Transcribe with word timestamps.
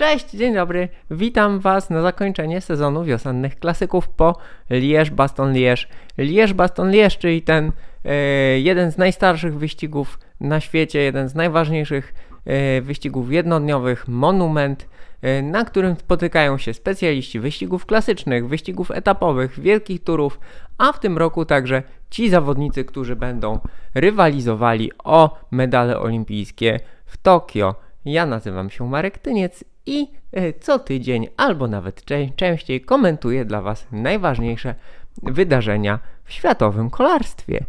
Cześć, 0.00 0.30
dzień 0.30 0.54
dobry. 0.54 0.88
Witam 1.10 1.60
Was 1.60 1.90
na 1.90 2.02
zakończenie 2.02 2.60
sezonu 2.60 3.04
wiosennych 3.04 3.58
klasyków 3.58 4.08
po 4.08 4.36
Liège-Baston-Liège. 4.70 5.86
Liège-Baston-Liège, 6.18 7.18
czyli 7.18 7.42
ten 7.42 7.72
e, 8.04 8.14
jeden 8.60 8.92
z 8.92 8.98
najstarszych 8.98 9.58
wyścigów 9.58 10.18
na 10.40 10.60
świecie, 10.60 11.00
jeden 11.00 11.28
z 11.28 11.34
najważniejszych 11.34 12.14
e, 12.46 12.80
wyścigów 12.80 13.32
jednodniowych, 13.32 14.08
monument, 14.08 14.88
e, 15.22 15.42
na 15.42 15.64
którym 15.64 15.96
spotykają 15.96 16.58
się 16.58 16.74
specjaliści 16.74 17.40
wyścigów 17.40 17.86
klasycznych, 17.86 18.48
wyścigów 18.48 18.90
etapowych, 18.90 19.60
wielkich 19.60 20.04
turów, 20.04 20.40
a 20.78 20.92
w 20.92 21.00
tym 21.00 21.18
roku 21.18 21.44
także 21.44 21.82
ci 22.10 22.30
zawodnicy, 22.30 22.84
którzy 22.84 23.16
będą 23.16 23.58
rywalizowali 23.94 24.90
o 25.04 25.38
medale 25.50 26.00
olimpijskie 26.00 26.80
w 27.06 27.16
Tokio. 27.16 27.74
Ja 28.04 28.26
nazywam 28.26 28.70
się 28.70 28.88
Marek 28.88 29.18
Tyniec 29.18 29.64
i 29.86 30.12
e, 30.32 30.52
co 30.52 30.78
tydzień 30.78 31.28
albo 31.36 31.68
nawet 31.68 32.04
częściej 32.36 32.80
komentuję 32.80 33.44
dla 33.44 33.62
Was 33.62 33.86
najważniejsze 33.92 34.74
wydarzenia 35.22 35.98
w 36.24 36.32
światowym 36.32 36.90
kolarstwie. 36.90 37.64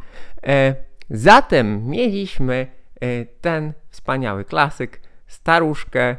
E, 0.48 0.76
zatem 1.10 1.88
mieliśmy 1.88 2.68
e, 3.02 3.26
ten 3.26 3.74
wspaniały 3.90 4.46
klasyk, 4.46 5.02
staruszkę, 5.28 6.16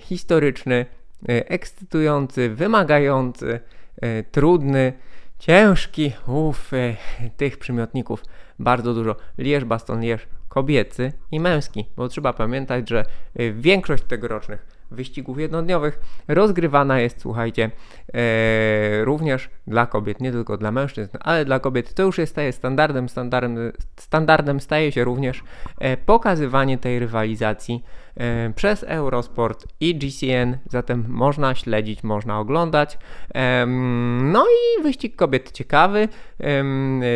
historyczny, 0.00 0.86
ekscytujący, 1.26 2.50
wymagający, 2.50 3.60
trudny, 4.30 4.92
ciężki. 5.38 6.12
Uff, 6.26 6.70
tych 7.36 7.58
przymiotników 7.58 8.22
bardzo 8.58 8.94
dużo. 8.94 9.16
Lierz, 9.38 9.64
baston, 9.64 10.00
lierz, 10.00 10.28
kobiecy 10.48 11.12
i 11.32 11.40
męski, 11.40 11.84
bo 11.96 12.08
trzeba 12.08 12.32
pamiętać, 12.32 12.88
że 12.88 13.04
większość 13.54 14.02
tegorocznych 14.02 14.73
wyścigów 14.90 15.38
jednodniowych 15.38 16.00
rozgrywana 16.28 17.00
jest, 17.00 17.20
słuchajcie, 17.20 17.70
e, 18.14 19.04
również 19.04 19.50
dla 19.66 19.86
kobiet, 19.86 20.20
nie 20.20 20.32
tylko 20.32 20.56
dla 20.56 20.72
mężczyzn, 20.72 21.16
ale 21.20 21.44
dla 21.44 21.60
kobiet. 21.60 21.94
To 21.94 22.02
już 22.02 22.18
jest 22.18 22.32
staje 22.32 22.52
standardem, 22.52 23.08
standardem, 23.08 23.72
standardem 23.96 24.60
staje 24.60 24.92
się 24.92 25.04
również 25.04 25.42
e, 25.78 25.96
pokazywanie 25.96 26.78
tej 26.78 26.98
rywalizacji 26.98 27.84
przez 28.54 28.82
Eurosport 28.82 29.66
i 29.80 29.94
GCN, 29.98 30.58
zatem 30.70 31.04
można 31.08 31.54
śledzić, 31.54 32.02
można 32.02 32.38
oglądać. 32.38 32.98
E, 33.34 33.66
no 34.22 34.44
i 34.46 34.82
wyścig 34.82 35.16
kobiet 35.16 35.52
ciekawy, 35.52 36.08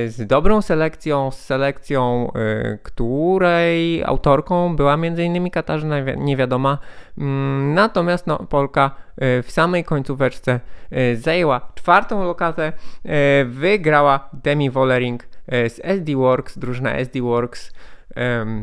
z 0.06 0.26
dobrą 0.26 0.62
selekcją, 0.62 1.30
z 1.30 1.40
selekcją, 1.40 2.32
e, 2.34 2.78
której 2.82 4.04
autorką 4.04 4.76
była 4.76 4.94
m.in. 4.94 5.50
Katarzyna 5.50 6.00
Niewiadoma, 6.00 6.78
mm, 7.18 7.74
natomiast 7.74 8.26
no, 8.26 8.38
Polka 8.38 8.90
e, 9.16 9.42
w 9.42 9.50
samej 9.50 9.84
końcóweczce 9.84 10.60
e, 10.90 11.16
zajęła 11.16 11.72
czwartą 11.74 12.24
lokatę, 12.24 12.72
wygrała 13.46 14.28
Demi 14.32 14.70
Wollering 14.70 15.28
z 15.48 15.80
SD 15.82 16.16
Works, 16.16 16.58
drużyna 16.58 16.94
SD 16.94 17.20
Works 17.22 17.72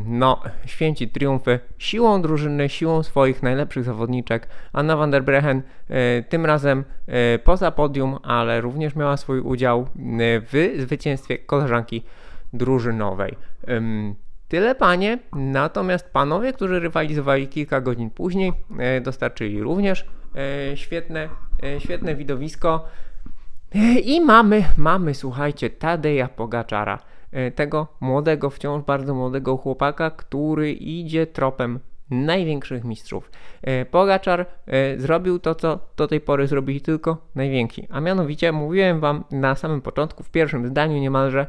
no, 0.04 0.42
święci 0.66 1.08
triumfy 1.08 1.58
siłą 1.78 2.22
drużyny, 2.22 2.68
siłą 2.68 3.02
swoich 3.02 3.42
najlepszych 3.42 3.84
zawodniczek. 3.84 4.48
Anna 4.72 4.96
van 4.96 5.10
der 5.10 5.24
Brechen 5.24 5.62
tym 6.28 6.46
razem 6.46 6.84
poza 7.44 7.70
podium, 7.70 8.18
ale 8.22 8.60
również 8.60 8.96
miała 8.96 9.16
swój 9.16 9.40
udział 9.40 9.88
w 10.42 10.74
zwycięstwie 10.78 11.38
koleżanki 11.38 12.02
drużynowej. 12.52 13.36
Tyle 14.48 14.74
panie, 14.74 15.18
natomiast 15.32 16.10
panowie, 16.10 16.52
którzy 16.52 16.80
rywalizowali 16.80 17.48
kilka 17.48 17.80
godzin 17.80 18.10
później, 18.10 18.52
e, 18.78 19.00
dostarczyli 19.00 19.62
również 19.62 20.06
e, 20.70 20.76
świetne, 20.76 21.28
e, 21.62 21.80
świetne 21.80 22.14
widowisko. 22.14 22.84
I 24.02 24.20
mamy, 24.20 24.64
mamy, 24.76 25.14
słuchajcie, 25.14 25.70
Tadeja 25.70 26.28
Pogaczara, 26.28 26.98
tego 27.54 27.86
młodego, 28.00 28.50
wciąż 28.50 28.82
bardzo 28.82 29.14
młodego 29.14 29.56
chłopaka, 29.56 30.10
który 30.10 30.72
idzie 30.72 31.26
tropem 31.26 31.80
największych 32.10 32.84
mistrzów. 32.84 33.30
Pogaczar 33.90 34.46
zrobił 34.96 35.38
to, 35.38 35.54
co 35.54 35.78
do 35.96 36.08
tej 36.08 36.20
pory 36.20 36.46
zrobili 36.46 36.80
tylko 36.80 37.16
najwięksi. 37.34 37.86
A 37.90 38.00
mianowicie 38.00 38.52
mówiłem 38.52 39.00
wam 39.00 39.24
na 39.30 39.54
samym 39.54 39.82
początku, 39.82 40.22
w 40.22 40.30
pierwszym 40.30 40.66
zdaniu 40.66 40.98
niemalże, 40.98 41.46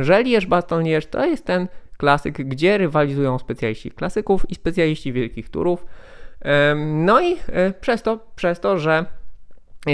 że 0.00 0.22
Lierz 0.22 0.46
Baston 0.46 0.82
Lierz 0.82 1.06
to 1.06 1.26
jest 1.26 1.44
ten 1.44 1.68
klasyk, 1.96 2.34
gdzie 2.34 2.78
rywalizują 2.78 3.38
specjaliści 3.38 3.90
klasyków 3.90 4.50
i 4.50 4.54
specjaliści 4.54 5.12
wielkich 5.12 5.48
turów. 5.48 5.86
No 6.86 7.20
i 7.20 7.36
e, 7.52 7.72
przez 7.72 8.02
to, 8.02 8.18
przez 8.36 8.60
to, 8.60 8.78
że 8.78 9.04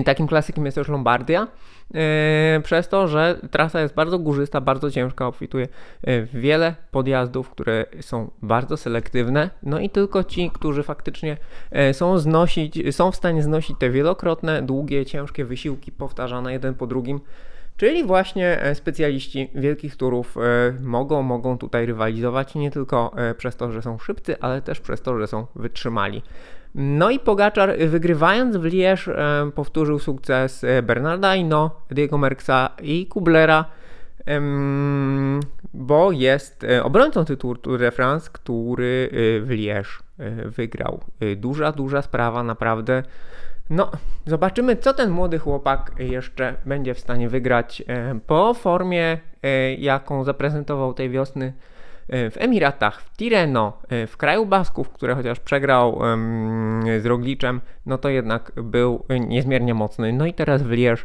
takim 0.04 0.26
klasykiem 0.26 0.64
jest 0.64 0.74
też 0.74 0.88
Lombardia, 0.88 1.46
e, 1.94 2.60
przez 2.64 2.88
to, 2.88 3.08
że 3.08 3.40
trasa 3.50 3.80
jest 3.80 3.94
bardzo 3.94 4.18
górzysta, 4.18 4.60
bardzo 4.60 4.90
ciężka, 4.90 5.26
obfituje 5.26 5.68
e, 6.02 6.22
wiele 6.22 6.74
podjazdów, 6.90 7.50
które 7.50 7.86
są 8.00 8.30
bardzo 8.42 8.76
selektywne, 8.76 9.50
no 9.62 9.78
i 9.78 9.90
tylko 9.90 10.24
ci, 10.24 10.50
którzy 10.50 10.82
faktycznie 10.82 11.36
są 11.92 12.18
znosić, 12.18 12.96
są 12.96 13.10
w 13.10 13.16
stanie 13.16 13.42
znosić 13.42 13.76
te 13.78 13.90
wielokrotne, 13.90 14.62
długie, 14.62 15.06
ciężkie 15.06 15.44
wysiłki 15.44 15.92
powtarzane 15.92 16.52
jeden 16.52 16.74
po 16.74 16.86
drugim, 16.86 17.20
Czyli 17.80 18.04
właśnie 18.04 18.62
e, 18.62 18.74
specjaliści 18.74 19.50
wielkich 19.54 19.96
turów 19.96 20.36
e, 20.36 20.40
mogą, 20.82 21.22
mogą 21.22 21.58
tutaj 21.58 21.86
rywalizować 21.86 22.54
nie 22.54 22.70
tylko 22.70 23.12
e, 23.16 23.34
przez 23.34 23.56
to, 23.56 23.72
że 23.72 23.82
są 23.82 23.98
szybcy, 23.98 24.40
ale 24.40 24.62
też 24.62 24.80
przez 24.80 25.02
to, 25.02 25.18
że 25.18 25.26
są 25.26 25.46
wytrzymali. 25.54 26.22
No 26.74 27.10
i 27.10 27.18
Pogaczar 27.18 27.78
wygrywając 27.78 28.56
w 28.56 28.62
Liège 28.62 29.10
powtórzył 29.54 29.98
sukces 29.98 30.66
Bernarda 30.82 31.34
Hinault, 31.34 31.72
Diego 31.90 32.18
Merckxa 32.18 32.70
i 32.82 33.06
Kublera, 33.06 33.64
bo 35.74 36.12
jest 36.12 36.66
obrońcą 36.82 37.24
tytułu 37.24 37.56
Tour 37.56 37.78
de 37.78 37.90
France, 37.90 38.30
który 38.32 39.08
w 39.42 39.48
Liège 39.50 40.02
wygrał. 40.46 41.00
Duża, 41.36 41.72
duża 41.72 42.02
sprawa, 42.02 42.42
naprawdę. 42.42 43.02
No, 43.70 43.90
zobaczymy, 44.26 44.76
co 44.76 44.94
ten 44.94 45.10
młody 45.10 45.38
chłopak 45.38 45.92
jeszcze 45.98 46.54
będzie 46.66 46.94
w 46.94 46.98
stanie 46.98 47.28
wygrać 47.28 47.82
e, 47.86 48.20
po 48.26 48.54
formie, 48.54 49.18
e, 49.42 49.74
jaką 49.74 50.24
zaprezentował 50.24 50.94
tej 50.94 51.10
wiosny 51.10 51.46
e, 51.46 51.52
w 52.10 52.34
Emiratach, 52.38 53.02
w 53.02 53.16
Tireno, 53.16 53.78
w 54.06 54.16
kraju 54.16 54.46
Basków, 54.46 54.90
które 54.90 55.14
chociaż 55.14 55.40
przegrał 55.40 56.00
z 57.00 57.06
Rogliczem, 57.06 57.60
no 57.86 57.98
to 57.98 58.08
jednak 58.08 58.52
był 58.56 59.04
niezmiernie 59.28 59.74
mocny. 59.74 60.12
No 60.12 60.26
i 60.26 60.34
teraz 60.34 60.62
w 60.62 60.70
Lierz 60.70 61.04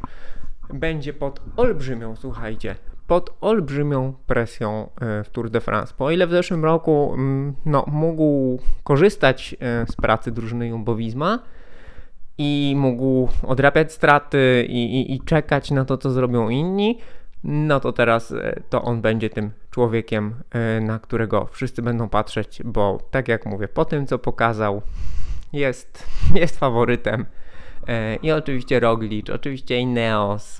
będzie 0.74 1.14
pod 1.14 1.40
olbrzymią, 1.58 2.16
słuchajcie, 2.16 2.76
pod 3.08 3.38
olbrzymią 3.42 4.14
presją 4.28 4.90
w 5.24 5.30
Tour 5.32 5.50
de 5.50 5.62
France. 5.62 5.94
Po 5.98 6.12
ile 6.12 6.28
w 6.28 6.32
zeszłym 6.32 6.66
roku 6.66 7.16
no, 7.66 7.86
mógł 7.88 8.60
korzystać 8.84 9.56
z 9.88 9.96
pracy 9.96 10.32
drużyny 10.32 10.72
Jumbo-Visma, 10.72 11.40
i 12.38 12.74
mógł 12.78 13.30
odrabiać 13.44 13.94
straty 13.94 14.66
i, 14.70 15.02
i, 15.02 15.16
i 15.16 15.22
czekać 15.22 15.72
na 15.72 15.86
to, 15.86 15.98
co 15.98 16.12
zrobią 16.12 16.50
inni, 16.50 17.00
no 17.46 17.80
to 17.80 17.94
teraz 17.94 18.32
e, 18.32 18.62
to 18.70 18.82
on 18.82 19.02
będzie 19.02 19.30
tym 19.30 19.52
człowiekiem, 19.72 20.36
e, 20.52 20.82
na 20.82 21.00
którego 21.00 21.46
wszyscy 21.46 21.82
będą 21.82 22.10
patrzeć, 22.10 22.62
bo 22.64 23.00
tak 23.12 23.28
jak 23.28 23.46
mówię, 23.46 23.68
po 23.68 23.86
tym 23.86 24.08
co 24.08 24.20
pokazał, 24.20 24.82
jest, 25.54 26.08
jest 26.42 26.60
faworytem. 26.60 27.26
E, 27.88 28.16
I 28.16 28.32
oczywiście 28.32 28.80
Roglic, 28.80 29.30
oczywiście 29.30 29.80
Ineos, 29.80 30.58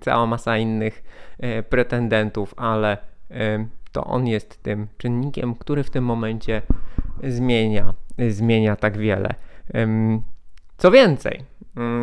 cała 0.00 0.26
masa 0.26 0.58
innych 0.58 1.02
pretendentów, 1.70 2.54
ale 2.56 2.98
to 3.92 4.04
on 4.04 4.26
jest 4.26 4.62
tym 4.62 4.86
czynnikiem, 4.98 5.54
który 5.54 5.84
w 5.84 5.90
tym 5.90 6.04
momencie 6.04 6.62
zmienia, 7.22 7.94
zmienia 8.28 8.76
tak 8.76 8.98
wiele. 8.98 9.34
Co 10.78 10.90
więcej, 10.90 11.44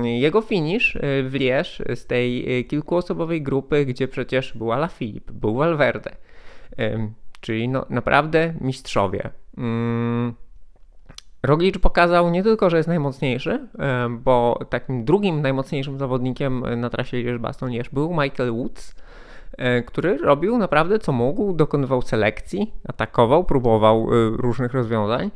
jego 0.03 0.41
finish 0.41 0.95
y, 0.95 0.99
w 1.29 1.33
Liège 1.33 1.95
z 1.95 2.05
tej 2.05 2.59
y, 2.59 2.63
kilkuosobowej 2.63 3.41
grupy, 3.41 3.85
gdzie 3.85 4.07
przecież 4.07 4.57
była 4.57 4.75
La 4.75 4.87
Philippe, 4.87 5.33
był 5.33 5.55
Valverde, 5.55 6.11
czyli 7.41 7.69
no, 7.69 7.85
naprawdę 7.89 8.53
mistrzowie. 8.61 9.29
Mm, 9.57 10.33
Roglic 11.43 11.77
pokazał 11.77 12.29
nie 12.29 12.43
tylko, 12.43 12.69
że 12.69 12.77
jest 12.77 12.89
najmocniejszy, 12.89 13.67
bo 14.09 14.59
takim 14.69 15.05
drugim 15.05 15.41
najmocniejszym 15.41 15.99
zawodnikiem 15.99 16.81
na 16.81 16.89
trasie 16.89 17.17
Liège-Bastogne 17.17 17.89
był 17.93 18.09
Michael 18.09 18.51
Woods, 18.51 18.95
który 19.85 20.17
robił 20.17 20.57
naprawdę 20.57 20.99
co 20.99 21.11
mógł, 21.11 21.53
dokonywał 21.53 22.01
selekcji, 22.01 22.73
atakował, 22.87 23.43
próbował 23.43 24.13
y, 24.13 24.29
różnych 24.37 24.73
rozwiązań. 24.73 25.31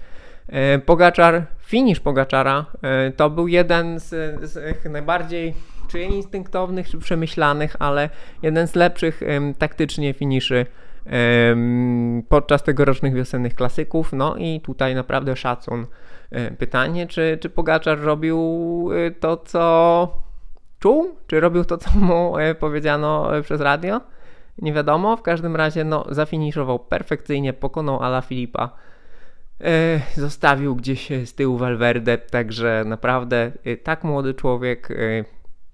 E, 0.48 0.80
Pogaczar, 0.80 1.46
finish 1.60 2.00
Pogaczara 2.00 2.66
e, 2.82 3.12
to 3.12 3.30
był 3.30 3.48
jeden 3.48 4.00
z, 4.00 4.10
z 4.52 4.86
najbardziej 4.86 5.54
czy 5.88 6.02
instynktownych, 6.02 6.90
czy 6.90 6.98
przemyślanych, 6.98 7.76
ale 7.80 8.10
jeden 8.42 8.68
z 8.68 8.76
lepszych 8.76 9.22
taktycznie 9.58 10.14
finiszy 10.14 10.66
podczas 12.30 12.64
tegorocznych 12.64 13.14
wiosennych 13.14 13.56
klasyków. 13.56 14.14
No 14.14 14.36
i 14.36 14.62
tutaj 14.62 14.96
naprawdę 14.96 15.36
szacun. 15.36 15.86
Pytanie, 16.58 17.08
czy, 17.08 17.38
czy 17.42 17.50
Pogaczar 17.50 18.00
robił 18.00 18.90
to, 19.20 19.38
co 19.38 20.24
czuł? 20.80 21.16
Czy 21.28 21.40
robił 21.40 21.66
to, 21.66 21.78
co 21.78 21.92
mu 22.00 22.34
powiedziano 22.60 23.32
przez 23.44 23.62
radio? 23.62 24.02
Nie 24.58 24.74
wiadomo. 24.74 25.18
W 25.18 25.22
każdym 25.22 25.56
razie 25.56 25.84
no, 25.84 26.06
zafiniszował 26.10 26.80
perfekcyjnie, 26.80 27.54
pokonał 27.54 28.04
Ala 28.04 28.22
Filipa 28.22 28.70
E, 28.70 28.91
zostawił 30.16 30.76
gdzieś 30.76 31.10
z 31.26 31.34
tyłu 31.34 31.58
Valverde, 31.58 32.18
także 32.18 32.84
naprawdę 32.86 33.52
e, 33.64 33.78
tak 33.78 34.04
młody 34.04 34.34
człowiek, 34.34 34.92
e, 34.92 34.96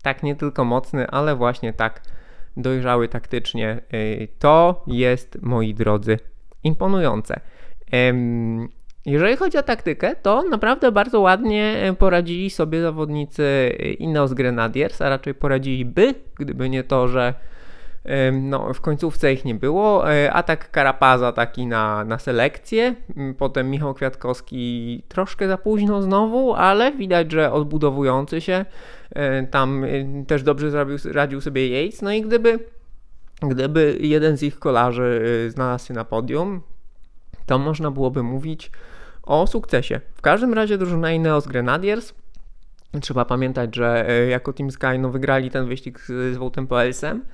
tak 0.01 0.23
nie 0.23 0.35
tylko 0.35 0.65
mocny, 0.65 1.07
ale 1.07 1.35
właśnie 1.35 1.73
tak 1.73 2.01
dojrzały 2.57 3.07
taktycznie. 3.07 3.81
To 4.39 4.83
jest, 4.87 5.41
moi 5.41 5.73
drodzy, 5.73 6.19
imponujące. 6.63 7.39
Jeżeli 9.05 9.35
chodzi 9.35 9.57
o 9.57 9.63
taktykę, 9.63 10.15
to 10.15 10.43
naprawdę 10.43 10.91
bardzo 10.91 11.19
ładnie 11.19 11.95
poradzili 11.99 12.49
sobie 12.49 12.81
zawodnicy 12.81 13.69
Ineos 13.99 14.33
Grenadiers, 14.33 15.01
a 15.01 15.09
raczej 15.09 15.33
poradziliby, 15.33 16.15
gdyby 16.39 16.69
nie 16.69 16.83
to, 16.83 17.07
że 17.07 17.33
no, 18.33 18.73
w 18.73 18.81
końcówce 18.81 19.33
ich 19.33 19.45
nie 19.45 19.55
było. 19.55 20.13
E, 20.13 20.33
atak 20.33 20.71
Karapaza 20.71 21.31
taki 21.31 21.67
na, 21.67 22.03
na 22.03 22.19
selekcję. 22.19 22.95
Potem 23.37 23.69
Michał 23.69 23.93
Kwiatkowski 23.93 25.03
troszkę 25.07 25.47
za 25.47 25.57
późno 25.57 26.01
znowu, 26.01 26.53
ale 26.53 26.91
widać, 26.91 27.31
że 27.31 27.51
odbudowujący 27.51 28.41
się. 28.41 28.65
E, 29.09 29.43
tam 29.43 29.83
e, 29.83 29.87
też 30.25 30.43
dobrze 30.43 30.71
zrobił, 30.71 30.97
radził 31.05 31.41
sobie 31.41 31.67
Yates. 31.67 32.01
No 32.01 32.11
i 32.11 32.21
gdyby, 32.21 32.59
gdyby 33.41 33.97
jeden 33.99 34.37
z 34.37 34.43
ich 34.43 34.59
kolarzy 34.59 35.21
znalazł 35.49 35.87
się 35.87 35.93
na 35.93 36.05
podium, 36.05 36.61
to 37.45 37.59
można 37.59 37.91
byłoby 37.91 38.23
mówić 38.23 38.71
o 39.23 39.47
sukcesie. 39.47 40.01
W 40.15 40.21
każdym 40.21 40.53
razie 40.53 40.77
drużyna 40.77 41.11
Ineos 41.11 41.47
Grenadiers 41.47 42.13
Trzeba 43.01 43.25
pamiętać, 43.25 43.75
że 43.75 44.07
jako 44.29 44.53
Team 44.53 44.71
Sky 44.71 44.99
no, 44.99 45.09
wygrali 45.09 45.51
ten 45.51 45.67
wyścig 45.67 45.99
z, 45.99 46.33
z 46.33 46.37
Wołtem 46.37 46.67
Poelsem. 46.67 47.25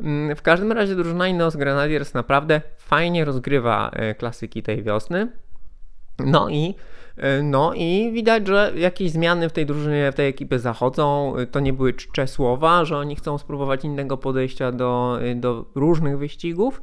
Mm, 0.00 0.36
w 0.36 0.42
każdym 0.42 0.72
razie 0.72 0.96
drużyna 0.96 1.28
Ineos 1.28 1.56
Grenadiers 1.56 2.14
naprawdę 2.14 2.60
fajnie 2.76 3.24
rozgrywa 3.24 3.90
e, 3.92 4.14
klasyki 4.14 4.62
tej 4.62 4.82
wiosny. 4.82 5.28
No 6.18 6.48
i 6.48 6.74
e, 7.16 7.42
no 7.42 7.74
i 7.74 8.10
widać, 8.12 8.46
że 8.46 8.72
jakieś 8.76 9.10
zmiany 9.10 9.48
w 9.48 9.52
tej 9.52 9.66
drużynie, 9.66 10.12
w 10.12 10.14
tej 10.14 10.28
ekipie 10.28 10.58
zachodzą. 10.58 11.36
E, 11.36 11.46
to 11.46 11.60
nie 11.60 11.72
były 11.72 11.94
czcze 11.94 12.26
słowa, 12.26 12.84
że 12.84 12.98
oni 12.98 13.16
chcą 13.16 13.38
spróbować 13.38 13.84
innego 13.84 14.16
podejścia 14.16 14.72
do, 14.72 15.18
do 15.36 15.64
różnych 15.74 16.18
wyścigów, 16.18 16.82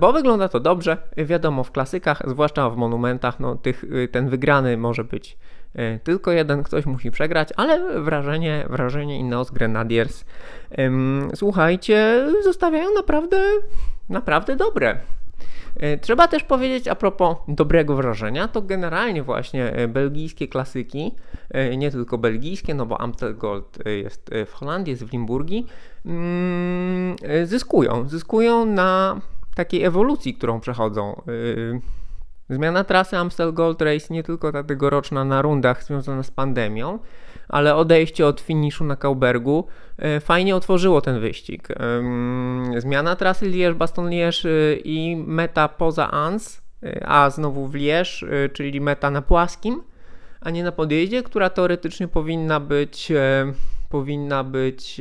bo 0.00 0.12
wygląda 0.12 0.48
to 0.48 0.60
dobrze. 0.60 0.96
Wiadomo, 1.16 1.64
w 1.64 1.72
klasykach, 1.72 2.22
zwłaszcza 2.26 2.70
w 2.70 2.76
monumentach, 2.76 3.40
no, 3.40 3.56
tych, 3.56 3.84
ten 4.12 4.28
wygrany 4.28 4.76
może 4.76 5.04
być 5.04 5.38
tylko 6.04 6.32
jeden 6.32 6.62
ktoś 6.62 6.86
musi 6.86 7.10
przegrać, 7.10 7.48
ale 7.56 8.00
wrażenie, 8.00 8.66
wrażenie 8.70 9.18
Ineos 9.18 9.50
Grenadiers, 9.50 10.24
słuchajcie, 11.34 12.26
zostawiają 12.44 12.94
naprawdę, 12.94 13.42
naprawdę 14.08 14.56
dobre. 14.56 14.98
E, 15.76 15.98
trzeba 15.98 16.28
też 16.28 16.42
powiedzieć 16.44 16.88
a 16.88 16.94
propos 16.94 17.36
dobrego 17.48 17.96
wrażenia, 17.96 18.48
to 18.48 18.62
generalnie 18.62 19.22
właśnie 19.22 19.72
e, 19.72 19.88
belgijskie 19.88 20.48
klasyki, 20.48 21.14
nie 21.76 21.90
tylko 21.90 22.18
belgijskie, 22.18 22.74
no 22.74 22.86
bo 22.86 23.00
Amstel 23.00 23.36
Gold 23.36 23.78
jest 23.86 24.30
w 24.46 24.52
Holandii, 24.52 24.90
jest 24.90 25.04
w 25.04 25.12
Limburgii, 25.12 25.66
mm, 26.06 27.16
zyskują, 27.44 28.08
zyskują 28.08 28.66
na 28.66 29.20
takiej 29.54 29.84
ewolucji, 29.84 30.34
którą 30.34 30.60
przechodzą. 30.60 31.22
Zmiana 32.52 32.84
trasy 32.84 33.16
Amstel 33.16 33.52
Gold 33.52 33.82
Race 33.82 34.14
nie 34.14 34.22
tylko 34.22 34.52
ta 34.52 34.64
tegoroczna 34.64 35.24
na 35.24 35.42
rundach 35.42 35.84
związana 35.84 36.22
z 36.22 36.30
pandemią, 36.30 36.98
ale 37.48 37.76
odejście 37.76 38.26
od 38.26 38.40
finiszu 38.40 38.84
na 38.84 38.96
Kaubergu 38.96 39.66
e, 39.98 40.20
fajnie 40.20 40.56
otworzyło 40.56 41.00
ten 41.00 41.20
wyścig. 41.20 41.68
Zmiana 42.78 43.16
trasy 43.16 43.46
Liège-Bastogne-Liège 43.46 44.48
e, 44.48 44.76
i 44.76 45.16
meta 45.16 45.68
poza 45.68 46.10
Ans, 46.10 46.62
e, 46.82 47.06
a 47.06 47.30
znowu 47.30 47.68
w 47.68 47.74
Liège, 47.74 48.26
czyli 48.52 48.80
meta 48.80 49.10
na 49.10 49.22
płaskim, 49.22 49.82
a 50.40 50.50
nie 50.50 50.64
na 50.64 50.72
podjeździe, 50.72 51.22
która 51.22 51.50
teoretycznie 51.50 52.08
powinna 52.08 52.60
być 52.60 53.12
powinna 53.88 54.44
być 54.44 55.00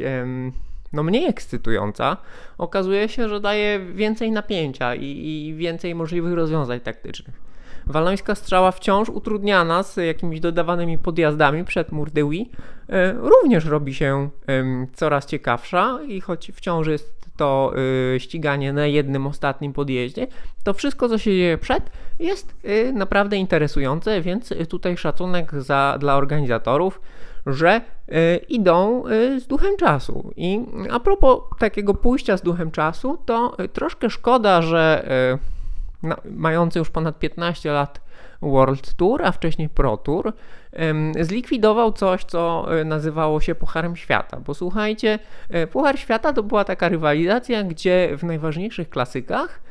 no 0.93 1.03
mniej 1.03 1.25
ekscytująca, 1.25 2.17
okazuje 2.57 3.09
się, 3.09 3.29
że 3.29 3.39
daje 3.39 3.79
więcej 3.79 4.31
napięcia 4.31 4.95
i, 4.95 5.05
i 5.05 5.55
więcej 5.55 5.95
możliwych 5.95 6.33
rozwiązań 6.33 6.79
taktycznych. 6.79 7.51
Walońska 7.87 8.35
strzała 8.35 8.71
wciąż 8.71 9.09
utrudniana 9.09 9.83
z 9.83 9.97
jakimiś 9.97 10.39
dodawanymi 10.39 10.97
podjazdami 10.97 11.65
przed 11.65 11.91
Murdywi 11.91 12.49
e, 12.89 13.13
również 13.13 13.65
robi 13.65 13.93
się 13.93 14.29
coraz 14.93 15.25
ciekawsza 15.25 15.99
i 16.07 16.21
choć 16.21 16.51
wciąż 16.55 16.87
jest 16.87 17.20
to 17.41 17.73
e, 18.15 18.19
ściganie 18.19 18.73
na 18.73 18.85
jednym 18.85 19.27
ostatnim 19.27 19.73
podjeździe, 19.73 20.27
to 20.63 20.73
wszystko 20.73 21.09
co 21.09 21.17
się 21.17 21.31
dzieje 21.31 21.57
przed 21.57 21.91
jest 22.19 22.55
e, 22.63 22.91
naprawdę 22.93 23.37
interesujące, 23.37 24.21
więc 24.21 24.53
tutaj 24.69 24.97
szacunek 24.97 25.51
za, 25.61 25.97
dla 25.99 26.15
organizatorów 26.15 27.01
że 27.45 27.81
y, 28.09 28.37
idą 28.49 29.07
y, 29.07 29.39
z 29.39 29.47
duchem 29.47 29.77
czasu. 29.77 30.31
I 30.35 30.65
a 30.91 30.99
propos 30.99 31.39
takiego 31.59 31.93
pójścia 31.93 32.37
z 32.37 32.41
duchem 32.41 32.71
czasu, 32.71 33.17
to 33.25 33.57
y, 33.63 33.69
troszkę 33.69 34.09
szkoda, 34.09 34.61
że 34.61 35.07
mający 36.25 36.79
już 36.79 36.89
ponad 36.89 37.19
15 37.19 37.71
lat 37.71 38.01
World 38.41 38.93
Tour, 38.93 39.25
a 39.25 39.31
wcześniej 39.31 39.69
Pro 39.69 39.97
Tour, 39.97 40.33
zlikwidował 41.21 41.91
coś, 41.91 42.23
co 42.23 42.67
nazywało 42.85 43.39
się 43.39 43.55
Pucharem 43.55 43.95
Świata. 43.95 44.39
Bo 44.45 44.53
słuchajcie, 44.53 45.19
Puchar 45.71 45.99
Świata 45.99 46.33
to 46.33 46.43
była 46.43 46.63
taka 46.63 46.89
rywalizacja, 46.89 47.63
gdzie 47.63 48.09
w 48.17 48.23
najważniejszych 48.23 48.89
klasykach 48.89 49.61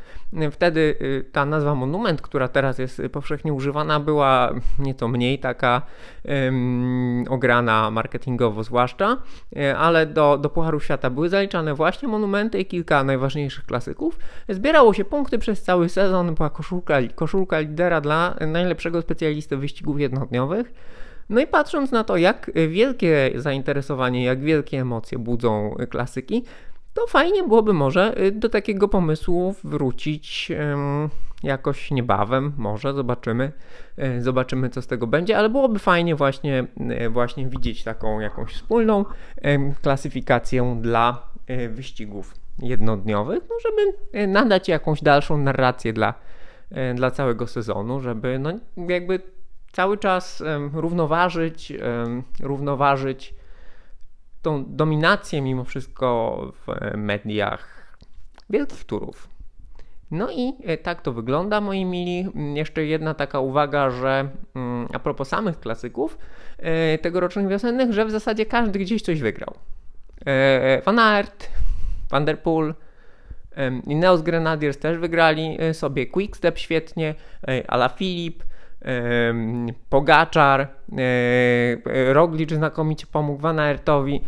Wtedy 0.51 0.81
y, 1.01 1.25
ta 1.33 1.45
nazwa 1.45 1.75
monument, 1.75 2.23
która 2.23 2.49
teraz 2.49 2.79
jest 2.79 3.03
powszechnie 3.13 3.53
używana, 3.53 4.01
była 4.01 4.53
nieco 4.79 5.09
mniej 5.09 5.39
taka 5.39 5.83
um, 6.25 7.25
ograna 7.29 7.91
marketingowo 7.91 8.63
zwłaszcza, 8.63 9.17
e, 9.57 9.79
ale 9.79 10.07
do, 10.07 10.39
do 10.39 10.51
Pucharu 10.51 10.81
Świata 10.81 11.11
były 11.11 11.29
zaliczane 11.29 11.75
właśnie 11.75 12.09
monumenty 12.09 12.59
i 12.59 12.67
kilka 12.67 13.05
najważniejszych 13.05 13.67
klasyków. 13.67 14.19
Zbierało 14.49 14.95
się 14.95 15.05
punkty 15.05 15.39
przez 15.39 15.63
cały 15.63 15.89
sezon, 15.89 16.35
była 16.35 16.51
koszulka, 16.51 16.99
koszulka 17.15 17.59
lidera 17.59 18.01
dla 18.01 18.35
najlepszego 18.47 19.03
specjalisty 19.03 19.57
wyścigów 19.57 20.01
jednodniowych. 20.01 20.73
No 21.29 21.41
i 21.41 21.47
patrząc 21.47 21.91
na 21.91 22.05
to, 22.05 22.17
jak 22.17 22.51
wielkie 22.69 23.31
zainteresowanie, 23.35 24.25
jak 24.25 24.41
wielkie 24.41 24.81
emocje 24.81 25.19
budzą 25.19 25.75
klasyki, 25.91 26.45
to 26.95 27.07
fajnie 27.07 27.43
byłoby 27.43 27.73
może 27.73 28.21
y, 28.21 28.33
do 28.33 28.49
takiego 28.49 28.89
pomysłu 28.89 29.55
wrócić 29.65 30.53
jakoś 31.43 31.91
niebawem, 31.91 32.53
może 32.57 32.95
zobaczymy, 32.95 33.53
y, 33.99 34.23
zobaczymy 34.23 34.71
co 34.71 34.83
z 34.83 34.87
tego 34.87 35.07
będzie, 35.07 35.39
ale 35.39 35.49
byłoby 35.49 35.79
fajnie 35.79 36.15
właśnie, 36.17 36.67
y, 37.07 37.11
właśnie 37.11 37.47
widzieć 37.47 37.85
taką 37.85 38.21
jakąś 38.21 38.53
wspólną 38.53 39.05
klasyfikację 39.83 40.79
dla 40.81 41.31
wyścigów 41.69 42.35
jednodniowych, 42.59 43.43
no 43.51 43.57
żeby 43.63 44.27
nadać 44.29 44.69
jakąś 44.69 45.03
dalszą 45.03 45.37
narrację 45.37 45.93
dla, 45.93 46.15
dla 46.95 47.11
całego 47.11 47.47
sezonu, 47.47 48.01
żeby 48.01 48.39
no 48.39 48.53
jakby 48.89 49.21
cały 49.73 49.99
czas 49.99 50.43
równoważyć, 50.75 51.73
równoważyć 52.41 53.35
tą 54.43 54.65
dominację 54.67 55.43
mimo 55.43 55.65
wszystko 55.65 56.39
w 56.67 56.97
mediach 56.97 57.97
wielkich 58.51 58.85
turów. 58.85 59.29
No 60.11 60.31
i 60.31 60.53
e, 60.65 60.77
tak 60.77 61.03
to 61.03 61.13
wygląda, 61.13 61.61
moi 61.61 61.85
mili. 61.85 62.21
Mm, 62.21 62.57
jeszcze 62.57 62.85
jedna 62.85 63.15
taka 63.15 63.41
uwaga, 63.41 63.91
że 63.91 64.29
mm, 64.55 64.89
a 64.93 64.99
propos 64.99 65.29
samych 65.29 65.61
klasyków 65.61 66.19
e, 66.59 66.99
tegorocznych 66.99 67.49
wiosennych, 67.49 67.93
że 67.93 68.05
w 68.05 68.11
zasadzie 68.11 68.47
każdy 68.47 68.79
gdzieś 68.79 69.03
coś 69.03 69.21
wygrał. 69.21 69.55
E, 70.27 70.83
Van 70.83 70.99
Aert, 70.99 71.49
Van 72.11 72.25
der 72.25 72.43
Poel, 72.43 72.75
Ineos 73.87 74.23
Grenadiers 74.23 74.79
też 74.79 74.99
wygrali 74.99 75.59
sobie 75.73 76.07
Quickstep 76.07 76.59
świetnie, 76.59 77.15
Ala 77.69 77.89
Filip, 77.89 78.43
Pogaczar, 79.89 80.61
e, 80.61 82.13
Roglic 82.13 82.53
znakomicie 82.53 83.07
pomógł 83.13 83.41
Van 83.41 83.59
Aertowi. 83.59 84.21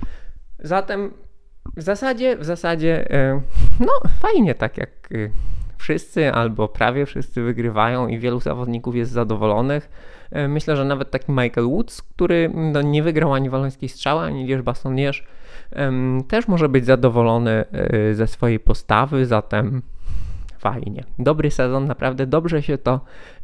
Zatem 0.59 1.11
w 1.77 1.83
zasadzie, 1.83 2.37
w 2.37 2.45
zasadzie, 2.45 3.11
e, 3.11 3.41
no 3.81 3.93
fajnie 4.21 4.55
tak 4.55 4.79
jak 4.79 4.89
e, 4.89 5.17
wszyscy 5.79 6.33
albo 6.33 6.69
prawie 6.69 7.07
wszyscy 7.07 7.43
wygrywają 7.43 8.09
i 8.09 8.19
wielu 8.19 8.41
zawodników 8.41 8.97
jest 8.97 9.13
zadowolonych. 9.13 9.91
Myślę, 10.49 10.77
że 10.77 10.85
nawet 10.85 11.11
taki 11.11 11.33
Michael 11.33 11.67
Woods, 11.67 12.03
który 12.03 12.51
no, 12.55 12.83
nie 12.83 13.03
wygrał 13.03 13.35
ani 13.35 13.51
walońskiej 13.51 13.89
strzały, 13.89 14.21
ani 14.21 14.47
Lierz 14.47 14.63
Bastonierz, 14.63 15.27
też 16.29 16.49
może 16.49 16.69
być 16.69 16.87
zadowolony 16.87 17.65
ze 18.13 18.27
swojej 18.27 18.61
postawy, 18.61 19.27
zatem 19.27 19.83
fajnie. 20.63 21.05
Dobry 21.19 21.51
sezon, 21.51 21.87
naprawdę 21.87 22.27
dobrze 22.27 22.63
się 22.63 22.79
to, 22.79 23.01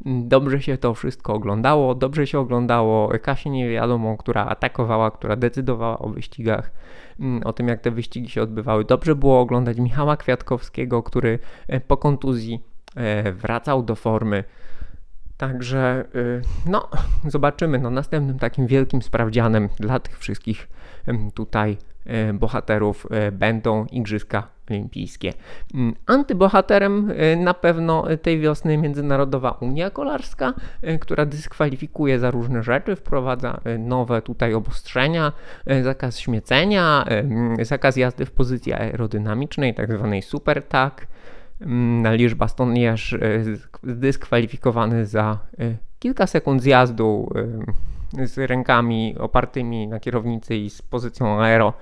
dobrze 0.07 0.63
się 0.63 0.79
to 0.79 0.95
wszystko 0.95 1.35
oglądało, 1.35 1.95
dobrze 1.95 2.27
się 2.27 2.39
oglądało 2.39 3.13
Kasię 3.23 3.51
Niewiadomą, 3.51 4.17
która 4.17 4.47
atakowała, 4.47 5.11
która 5.11 5.37
decydowała 5.37 5.99
o 5.99 6.09
wyścigach, 6.09 6.71
mm, 7.21 7.43
o 7.43 7.53
tym 7.53 7.69
jak 7.69 7.81
te 7.81 7.91
wyścigi 7.91 8.29
się 8.29 8.43
odbywały. 8.43 8.85
Dobrze 8.85 9.15
było 9.15 9.41
oglądać 9.41 9.79
Michała 9.79 10.17
Kwiatkowskiego, 10.17 11.03
który 11.03 11.39
e, 11.69 11.81
po 11.81 11.97
kontuzji 11.97 12.63
e, 12.97 13.33
wracał 13.33 13.83
do 13.83 13.95
formy. 13.95 14.45
Także 15.37 16.05
y, 16.15 16.43
no, 16.67 16.89
zobaczymy. 17.29 17.79
No, 17.79 17.91
następnym 17.91 18.39
takim 18.39 18.67
wielkim 18.67 19.03
sprawdzianem 19.03 19.69
dla 19.81 19.99
tych 19.99 20.19
wszystkich 20.19 20.69
tutaj 21.35 21.77
e, 22.07 22.33
bohaterów 22.33 23.07
e, 23.11 23.33
będą 23.33 23.85
Igrzyska 23.85 24.58
Olimpijskie. 24.71 25.33
Mm, 25.75 25.95
antybohaterem 26.07 27.13
e, 27.17 27.37
na 27.37 27.55
pewno 27.55 28.05
tej 28.23 28.41
wiosny 28.41 28.79
Międzynarodowa 28.79 29.51
Unia 29.51 29.91
Kolarska, 29.91 30.55
która 31.01 31.27
dyskwalifikuje 31.27 32.19
za 32.19 32.31
różne 32.31 32.63
rzeczy, 32.63 32.97
wprowadza 32.97 33.61
nowe 33.79 34.23
tutaj 34.23 34.55
obostrzenia, 34.55 35.33
zakaz 35.83 36.19
śmiecenia, 36.19 37.05
zakaz 37.63 37.97
jazdy 37.97 38.27
w 38.27 38.31
pozycji 38.31 38.73
aerodynamicznej, 38.73 39.75
tak 39.75 39.93
zwanej 39.93 40.23
super 40.23 40.63
tak. 40.63 41.07
Liège 42.17 42.35
Baston 42.35 42.75
Liège 42.75 43.19
zdyskwalifikowany 43.83 45.07
za 45.07 45.39
kilka 45.99 46.27
sekund 46.27 46.63
zjazdu 46.63 47.29
z 48.13 48.39
rękami 48.39 49.15
opartymi 49.19 49.89
na 49.89 50.01
kierownicy 50.01 50.57
i 50.57 50.71
z 50.71 50.83
pozycją 50.83 51.41
aero 51.41 51.73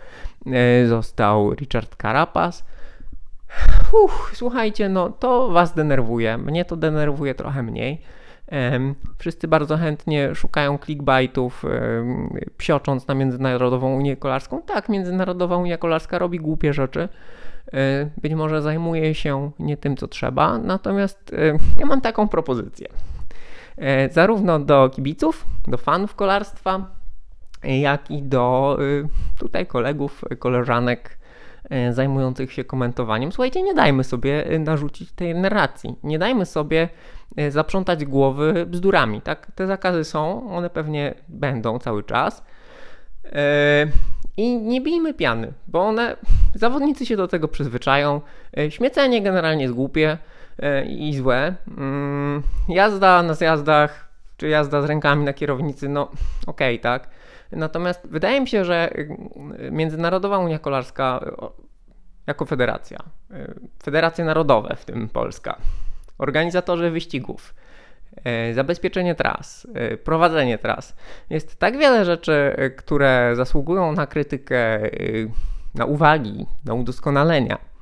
został 0.88 1.54
Richard 1.54 1.96
Carapaz. 2.02 2.64
Uff, 4.04 4.30
słuchajcie, 4.34 4.88
no 4.88 5.10
to 5.10 5.48
was 5.48 5.74
denerwuje, 5.74 6.38
mnie 6.38 6.64
to 6.64 6.76
denerwuje 6.76 7.34
trochę 7.34 7.62
mniej. 7.62 8.02
Wszyscy 9.18 9.48
bardzo 9.48 9.76
chętnie 9.76 10.34
szukają 10.34 10.78
clickbaitów, 10.78 11.64
psiocząc 12.58 13.08
na 13.08 13.14
Międzynarodową 13.14 13.96
Unię 13.96 14.16
Kolarską. 14.16 14.62
Tak, 14.62 14.88
Międzynarodowa 14.88 15.56
Unia 15.56 15.78
Kolarska 15.78 16.18
robi 16.18 16.38
głupie 16.38 16.72
rzeczy. 16.72 17.08
E, 17.72 18.10
być 18.22 18.34
może 18.34 18.62
zajmuje 18.62 19.14
się 19.14 19.50
nie 19.58 19.76
tym, 19.76 19.96
co 19.96 20.08
trzeba, 20.08 20.58
natomiast 20.58 21.34
ja 21.78 21.86
mam 21.86 22.00
taką 22.00 22.28
propozycję. 22.28 22.88
E, 23.76 24.08
zarówno 24.10 24.58
do 24.58 24.88
kibiców, 24.88 25.46
do 25.68 25.76
fanów 25.76 26.14
kolarstwa, 26.14 26.86
jak 27.64 28.10
i 28.10 28.22
do 28.22 28.76
y, 28.80 29.08
tutaj 29.38 29.66
kolegów, 29.66 30.24
koleżanek 30.38 31.18
zajmujących 31.90 32.52
się 32.52 32.64
komentowaniem. 32.64 33.32
Słuchajcie, 33.32 33.62
nie 33.62 33.74
dajmy 33.74 34.04
sobie 34.04 34.52
y, 34.52 34.58
narzucić 34.58 35.12
tej 35.12 35.34
narracji, 35.34 35.94
nie 36.02 36.18
dajmy 36.18 36.46
sobie 36.46 36.88
y, 37.40 37.50
zaprzątać 37.50 38.04
głowy 38.04 38.66
bzdurami, 38.66 39.22
tak? 39.22 39.52
Te 39.54 39.66
zakazy 39.66 40.04
są, 40.04 40.50
one 40.50 40.70
pewnie 40.70 41.14
będą 41.28 41.78
cały 41.78 42.02
czas. 42.02 42.44
E, 43.24 43.86
I 44.36 44.56
nie 44.56 44.80
bijmy 44.80 45.14
piany, 45.14 45.52
bo 45.68 45.80
one, 45.80 46.16
zawodnicy 46.54 47.06
się 47.06 47.16
do 47.16 47.28
tego 47.28 47.48
przyzwyczają. 47.48 48.20
Śmiecenie 48.68 49.22
generalnie 49.22 49.62
jest 49.62 49.74
głupie. 49.74 50.18
E, 50.58 50.84
i 50.84 51.14
złe. 51.14 51.54
Mm, 51.78 52.42
jazda 52.68 53.22
na 53.22 53.34
zjazdach, 53.34 54.08
czy 54.36 54.48
jazda 54.48 54.82
z 54.82 54.84
rękami 54.84 55.24
na 55.24 55.32
kierownicy, 55.32 55.88
no 55.88 56.02
okej, 56.46 56.74
okay, 56.74 56.78
tak. 56.78 57.08
Natomiast 57.52 58.08
wydaje 58.08 58.40
mi 58.40 58.48
się, 58.48 58.64
że 58.64 58.90
y, 58.98 59.70
Międzynarodowa 59.70 60.38
Unia 60.38 60.58
Kolarska 60.58 61.20
jako 62.26 62.44
federacja, 62.44 62.98
y, 63.30 63.54
federacje 63.82 64.24
narodowe, 64.24 64.76
w 64.76 64.84
tym 64.84 65.08
Polska, 65.08 65.56
organizatorzy 66.18 66.90
wyścigów, 66.90 67.54
y, 68.50 68.54
zabezpieczenie 68.54 69.14
tras, 69.14 69.66
prowadzenie 70.04 70.58
tras. 70.58 70.96
Jest 71.30 71.58
tak 71.58 71.78
wiele 71.78 72.04
rzeczy, 72.04 72.56
które 72.76 73.32
zasługują 73.36 73.92
na 73.92 74.06
krytykę, 74.06 74.80
na 75.74 75.84
uwagi, 75.84 76.46
na 76.64 76.74
udoskonalenia 76.74 77.75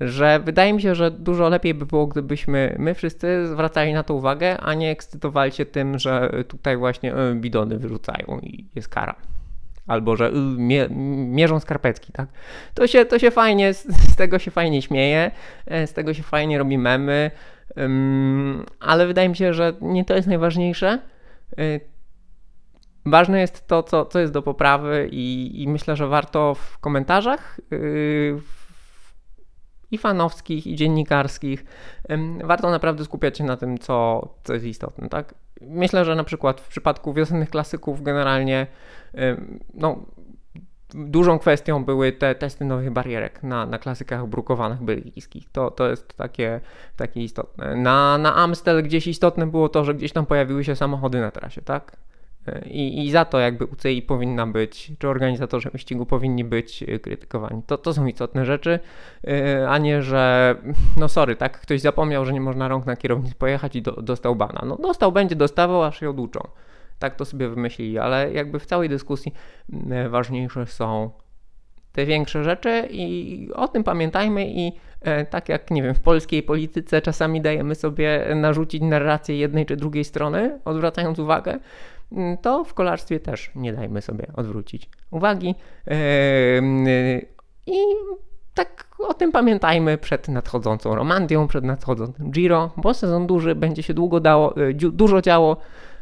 że 0.00 0.40
wydaje 0.40 0.72
mi 0.72 0.82
się, 0.82 0.94
że 0.94 1.10
dużo 1.10 1.48
lepiej 1.48 1.74
by 1.74 1.86
było, 1.86 2.06
gdybyśmy 2.06 2.76
my 2.78 2.94
wszyscy 2.94 3.46
zwracali 3.46 3.92
na 3.92 4.02
to 4.02 4.14
uwagę, 4.14 4.60
a 4.60 4.74
nie 4.74 4.90
ekscytowali 4.90 5.52
się 5.52 5.66
tym, 5.66 5.98
że 5.98 6.30
tutaj 6.48 6.76
właśnie 6.76 7.16
y, 7.16 7.34
bidony 7.34 7.78
wyrzucają 7.78 8.40
i 8.42 8.66
jest 8.74 8.88
kara. 8.88 9.14
Albo 9.86 10.16
że 10.16 10.28
y, 10.28 10.32
mie 10.58 10.88
mierzą 11.30 11.60
skarpetki, 11.60 12.12
tak? 12.12 12.28
To 12.74 12.86
się, 12.86 13.04
to 13.04 13.18
się 13.18 13.30
fajnie, 13.30 13.74
z 13.74 14.16
tego 14.16 14.38
się 14.38 14.50
fajnie 14.50 14.82
śmieje, 14.82 15.30
e, 15.66 15.86
z 15.86 15.92
tego 15.92 16.14
się 16.14 16.22
fajnie 16.22 16.58
robi 16.58 16.78
memy, 16.78 17.30
ale 18.80 19.06
wydaje 19.06 19.28
mi 19.28 19.36
się, 19.36 19.54
że 19.54 19.72
nie 19.80 20.04
to 20.04 20.14
jest 20.16 20.28
najważniejsze. 20.28 20.98
E, 21.58 21.80
ważne 23.06 23.40
jest 23.40 23.66
to, 23.66 23.82
co, 23.82 24.04
co 24.04 24.18
jest 24.18 24.32
do 24.32 24.42
poprawy, 24.42 25.08
i, 25.12 25.52
i 25.62 25.68
myślę, 25.68 25.96
że 25.96 26.06
warto 26.06 26.54
w 26.54 26.78
komentarzach, 26.78 27.60
y, 27.72 28.36
i 29.96 29.98
fanowskich, 29.98 30.66
i 30.66 30.76
dziennikarskich. 30.76 31.64
Warto 32.44 32.70
naprawdę 32.70 33.04
skupiać 33.04 33.38
się 33.38 33.44
na 33.44 33.56
tym, 33.56 33.78
co, 33.78 34.28
co 34.44 34.54
jest 34.54 34.66
istotne. 34.66 35.08
Tak? 35.08 35.34
Myślę, 35.60 36.04
że 36.04 36.14
na 36.14 36.24
przykład 36.24 36.60
w 36.60 36.68
przypadku 36.68 37.12
wiosennych 37.12 37.50
klasyków 37.50 38.02
generalnie 38.02 38.66
no, 39.74 40.06
dużą 40.94 41.38
kwestią 41.38 41.84
były 41.84 42.12
te 42.12 42.34
testy 42.34 42.64
nowych 42.64 42.90
barierek 42.90 43.42
na, 43.42 43.66
na 43.66 43.78
klasykach 43.78 44.26
brukowanych 44.26 44.82
belgijskich. 44.82 45.50
To, 45.52 45.70
to 45.70 45.88
jest 45.90 46.16
takie, 46.16 46.60
takie 46.96 47.22
istotne. 47.22 47.76
Na, 47.76 48.18
na 48.18 48.36
Amstel 48.36 48.82
gdzieś 48.82 49.06
istotne 49.06 49.46
było 49.46 49.68
to, 49.68 49.84
że 49.84 49.94
gdzieś 49.94 50.12
tam 50.12 50.26
pojawiły 50.26 50.64
się 50.64 50.76
samochody 50.76 51.20
na 51.20 51.30
trasie, 51.30 51.62
tak? 51.62 51.96
I, 52.66 53.06
I, 53.06 53.10
za 53.10 53.24
to 53.24 53.38
jakby 53.38 53.64
UCI 53.64 54.02
powinna 54.02 54.46
być, 54.46 54.92
czy 54.98 55.08
organizatorzy 55.08 55.70
wyścigu 55.70 56.06
powinni 56.06 56.44
być 56.44 56.82
y, 56.82 56.98
krytykowani. 56.98 57.62
To, 57.66 57.78
to 57.78 57.94
są 57.94 58.06
istotne 58.06 58.44
rzeczy, 58.44 58.78
y, 59.24 59.68
a 59.68 59.78
nie, 59.78 60.02
że 60.02 60.54
no 60.96 61.08
sorry, 61.08 61.36
tak, 61.36 61.60
ktoś 61.60 61.80
zapomniał, 61.80 62.24
że 62.24 62.32
nie 62.32 62.40
można 62.40 62.68
rąk 62.68 62.86
na 62.86 62.96
kierownicy 62.96 63.34
pojechać 63.34 63.76
i 63.76 63.82
do, 63.82 63.92
dostał 63.92 64.36
bana. 64.36 64.62
No 64.66 64.76
dostał, 64.76 65.12
będzie 65.12 65.36
dostawał, 65.36 65.84
aż 65.84 66.00
się 66.00 66.10
oduczą. 66.10 66.40
Tak 66.98 67.16
to 67.16 67.24
sobie 67.24 67.48
wymyślili, 67.48 67.98
ale 67.98 68.32
jakby 68.32 68.58
w 68.58 68.66
całej 68.66 68.88
dyskusji 68.88 69.32
y, 70.04 70.08
ważniejsze 70.08 70.66
są 70.66 71.10
te 71.92 72.06
większe 72.06 72.44
rzeczy 72.44 72.88
i 72.90 73.48
o 73.54 73.68
tym 73.68 73.84
pamiętajmy 73.84 74.46
i 74.48 74.72
tak 75.30 75.48
jak, 75.48 75.70
nie 75.70 75.82
wiem, 75.82 75.94
w 75.94 76.00
polskiej 76.00 76.42
polityce 76.42 77.02
czasami 77.02 77.40
dajemy 77.40 77.74
sobie 77.74 78.26
narzucić 78.34 78.82
narrację 78.82 79.36
jednej 79.36 79.66
czy 79.66 79.76
drugiej 79.76 80.04
strony, 80.04 80.58
odwracając 80.64 81.18
uwagę, 81.18 81.58
to 82.42 82.64
w 82.64 82.74
kolarstwie 82.74 83.20
też 83.20 83.50
nie 83.54 83.72
dajmy 83.72 84.02
sobie 84.02 84.26
odwrócić 84.34 84.90
uwagi. 85.10 85.54
I 87.66 87.78
tak 88.56 88.86
o 88.98 89.14
tym 89.14 89.32
pamiętajmy 89.32 89.98
przed 89.98 90.28
nadchodzącą 90.28 90.94
Romandią, 90.94 91.48
przed 91.48 91.64
nadchodzącym 91.64 92.30
Giro, 92.30 92.70
bo 92.76 92.94
sezon 92.94 93.26
duży, 93.26 93.54
będzie 93.54 93.82
się 93.82 93.94
długo 93.94 94.20
dało, 94.20 94.56
e, 94.56 94.74
dużo 94.74 95.22
działo. 95.22 95.56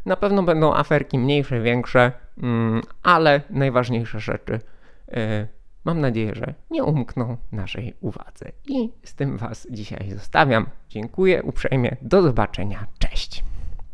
Na 0.07 0.17
pewno 0.17 0.43
będą 0.43 0.75
aferki 0.75 1.19
mniejsze, 1.19 1.61
większe, 1.61 2.13
mm, 2.43 2.83
ale 3.03 3.41
najważniejsze 3.51 4.21
rzeczy 4.21 4.61
e, 5.09 5.47
mam 5.85 6.01
nadzieję, 6.01 6.35
że 6.35 6.55
nie 6.71 6.85
umkną 6.85 7.37
naszej 7.53 7.95
uwadze. 8.01 8.53
I 8.69 8.91
z 9.03 9.15
tym 9.15 9.37
Was 9.37 9.67
dzisiaj 9.71 10.11
zostawiam. 10.11 10.67
Dziękuję 10.89 11.43
uprzejmie. 11.43 11.97
Do 12.03 12.23
zobaczenia. 12.23 12.87
Cześć. 12.99 13.45